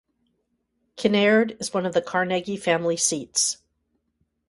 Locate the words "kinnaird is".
0.97-1.75